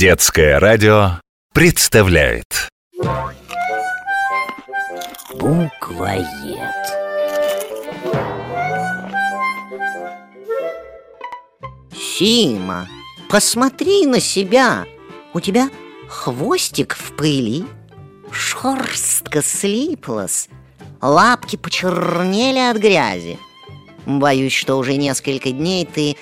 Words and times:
Детское 0.00 0.58
радио 0.58 1.20
представляет. 1.52 2.70
Буквоед. 5.34 6.24
Сима, 11.92 12.88
посмотри 13.28 14.06
на 14.06 14.20
себя. 14.20 14.86
У 15.34 15.40
тебя 15.40 15.68
хвостик 16.08 16.96
в 16.96 17.14
пыли 17.14 17.66
Шерстка 18.30 19.42
слиплась 19.42 20.48
Лапки 21.02 21.56
почернели 21.56 22.70
от 22.70 22.78
грязи. 22.78 23.38
Боюсь, 24.06 24.54
что 24.54 24.76
уже 24.76 24.96
несколько 24.96 25.50
дней 25.50 25.84
ты 25.84 26.16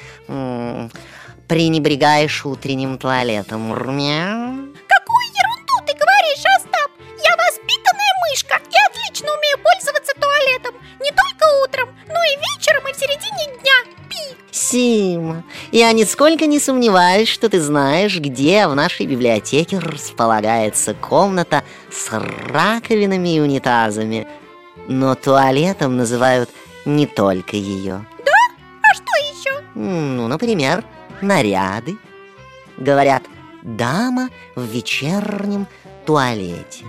пренебрегаешь 1.48 2.44
утренним 2.44 2.98
туалетом. 2.98 3.68
Мяу. 3.68 4.68
Какую 4.86 5.24
ерунду 5.40 5.74
ты 5.86 5.94
говоришь, 5.94 6.44
Остап? 6.56 6.90
Я 7.24 7.34
воспитанная 7.36 8.12
мышка 8.28 8.60
и 8.70 8.76
отлично 8.86 9.28
умею 9.32 9.58
пользоваться 9.58 10.12
туалетом 10.20 10.74
Не 11.00 11.10
только 11.10 11.64
утром, 11.64 11.88
но 12.06 12.22
и 12.22 12.36
вечером 12.36 12.86
и 12.88 12.92
в 12.92 12.96
середине 12.96 13.58
дня 13.60 13.72
Пи! 14.08 14.36
Сима, 14.50 15.42
я 15.72 15.92
нисколько 15.92 16.46
не 16.46 16.60
сомневаюсь, 16.60 17.28
что 17.28 17.48
ты 17.48 17.60
знаешь, 17.60 18.18
где 18.18 18.66
в 18.66 18.74
нашей 18.74 19.06
библиотеке 19.06 19.78
располагается 19.78 20.94
комната 20.94 21.64
с 21.90 22.10
раковинами 22.12 23.36
и 23.36 23.40
унитазами. 23.40 24.28
Но 24.86 25.14
туалетом 25.14 25.96
называют 25.96 26.50
не 26.84 27.06
только 27.06 27.56
ее. 27.56 28.06
А 28.82 28.94
что 28.94 29.04
еще? 29.30 29.62
Ну, 29.74 30.28
например, 30.28 30.84
наряды. 31.22 31.96
Говорят, 32.76 33.24
дама 33.62 34.30
в 34.54 34.64
вечернем 34.64 35.66
туалете. 36.06 36.84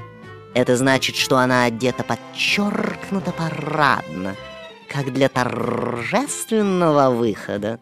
Это 0.53 0.77
значит, 0.77 1.15
что 1.15 1.37
она 1.37 1.65
одета 1.65 2.03
подчеркнуто 2.03 3.31
парадно, 3.31 4.35
как 4.87 5.13
для 5.13 5.29
торжественного 5.29 7.11
выхода. 7.11 7.79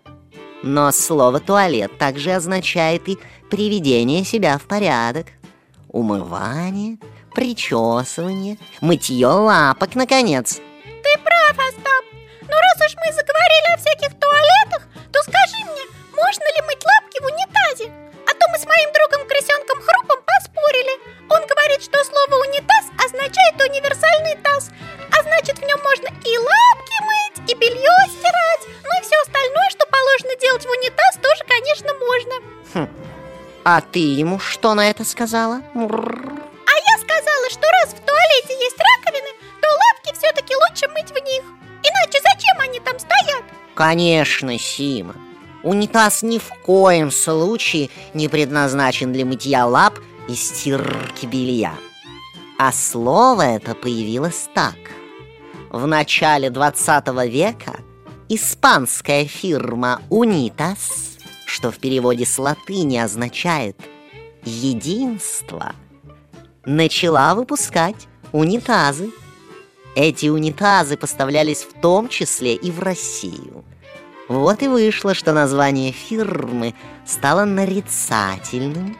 Но 0.63 0.91
слово 0.91 1.39
«туалет» 1.39 1.97
также 1.97 2.31
означает 2.31 3.07
и 3.07 3.17
приведение 3.49 4.23
себя 4.23 4.57
в 4.57 4.63
порядок. 4.63 5.27
Умывание, 5.89 6.97
причесывание, 7.33 8.57
мытье 8.81 9.27
лапок, 9.27 9.95
наконец. 9.95 10.59
Ты 10.83 11.19
прав, 11.23 11.67
Остап 11.69 12.05
Но 12.41 12.55
раз 12.55 12.89
уж 12.89 12.95
мы 12.95 13.13
заговорили 13.13 13.73
о 13.73 13.77
всяких 13.77 14.19
туалетах 14.19 14.26
и 26.27 26.37
лапки 26.37 26.97
мыть, 27.03 27.51
и 27.51 27.55
белье 27.55 27.97
стирать 28.09 28.63
Ну 28.83 28.99
и 28.99 29.03
все 29.03 29.15
остальное, 29.21 29.69
что 29.69 29.85
положено 29.87 30.35
делать 30.41 30.65
в 30.65 30.69
унитаз, 30.69 31.15
тоже, 31.21 31.43
конечно, 31.47 31.93
можно 31.93 32.89
А 33.63 33.81
ты 33.81 33.99
ему 33.99 34.39
что 34.39 34.73
на 34.73 34.89
это 34.89 35.05
сказала? 35.05 35.61
А 35.73 36.75
я 36.91 36.97
сказала, 36.97 37.49
что 37.49 37.65
раз 37.79 37.93
в 37.93 37.99
туалете 38.05 38.53
есть 38.63 38.77
раковины, 38.77 39.29
то 39.61 39.67
лапки 39.67 40.17
все-таки 40.19 40.53
лучше 40.55 40.87
мыть 40.89 41.11
в 41.11 41.23
них 41.23 41.43
Иначе 41.83 42.19
зачем 42.21 42.59
они 42.59 42.79
там 42.79 42.99
стоят? 42.99 43.43
Конечно, 43.75 44.57
Сима. 44.57 45.15
Унитаз 45.63 46.23
ни 46.23 46.39
в 46.39 46.49
коем 46.65 47.11
случае 47.11 47.89
не 48.13 48.27
предназначен 48.27 49.13
для 49.13 49.25
мытья 49.25 49.65
лап 49.65 49.99
и 50.27 50.35
стирки 50.35 51.25
белья. 51.25 51.73
А 52.57 52.71
слово 52.71 53.43
это 53.43 53.75
появилось 53.75 54.49
так. 54.53 54.75
В 55.69 55.85
начале 55.85 56.49
20 56.49 57.07
века 57.29 57.81
испанская 58.29 59.25
фирма 59.25 60.01
«Унитаз», 60.09 61.17
что 61.45 61.71
в 61.71 61.79
переводе 61.79 62.25
с 62.25 62.37
латыни 62.39 62.97
означает 62.97 63.77
«единство», 64.45 65.73
начала 66.65 67.35
выпускать 67.35 68.07
унитазы. 68.31 69.11
Эти 69.93 70.27
унитазы 70.27 70.95
поставлялись 70.95 71.63
в 71.63 71.81
том 71.81 72.07
числе 72.07 72.55
и 72.55 72.71
в 72.71 72.79
Россию. 72.79 73.65
Вот 74.29 74.63
и 74.63 74.69
вышло, 74.69 75.13
что 75.13 75.33
название 75.33 75.91
фирмы 75.91 76.75
стало 77.05 77.43
нарицательным. 77.43 78.97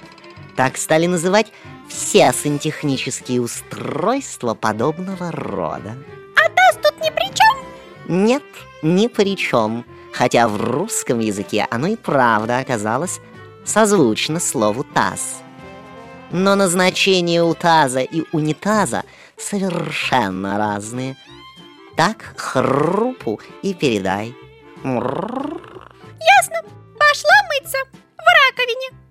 Так 0.57 0.75
стали 0.75 1.06
называть 1.06 1.47
все 1.88 2.33
сантехнические 2.33 3.41
устройства 3.41 4.53
подобного 4.53 5.31
рода. 5.31 5.95
Нет, 8.07 8.44
ни 8.81 9.07
при 9.07 9.35
чем, 9.35 9.85
хотя 10.13 10.47
в 10.47 10.62
русском 10.62 11.19
языке 11.19 11.68
оно 11.69 11.88
и 11.88 11.95
правда 11.95 12.59
оказалось 12.59 13.19
созвучно 13.66 14.40
слову 14.40 14.84
«таз». 14.84 15.41
Но 16.31 16.56
назначение 16.56 17.44
у 17.44 17.53
таза 17.53 18.01
и 18.01 18.23
унитаза 18.34 19.03
совершенно 19.38 20.57
разные. 20.57 21.16
Так 21.95 22.34
хрупу 22.38 23.40
и 23.62 23.73
передай. 23.73 24.35
Ясно, 24.84 26.62
пошла 27.00 27.38
мыться 27.50 27.78
в 27.94 28.28
раковине 28.50 29.06